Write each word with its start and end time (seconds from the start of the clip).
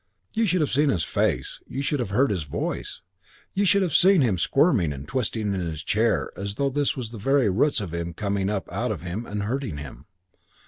"You 0.33 0.47
should 0.47 0.61
have 0.61 0.71
seen 0.71 0.89
his 0.89 1.03
face; 1.03 1.59
you 1.67 1.83
should 1.83 1.99
have 1.99 2.09
heard 2.09 2.31
his 2.31 2.41
voice; 2.45 3.01
you 3.53 3.65
should 3.65 3.83
have 3.83 3.93
seen 3.93 4.21
him 4.21 4.39
squirming 4.39 4.91
and 4.93 5.07
twisting 5.07 5.53
in 5.53 5.61
his 5.61 5.83
chair 5.83 6.31
as 6.35 6.55
though 6.55 6.71
this 6.71 6.97
was 6.97 7.11
the 7.11 7.19
very 7.19 7.51
roots 7.51 7.79
of 7.79 7.93
him 7.93 8.15
coming 8.15 8.49
up 8.49 8.67
out 8.71 8.89
of 8.91 9.03
him 9.03 9.27
and 9.27 9.43
hurting 9.43 9.77
him. 9.77 10.07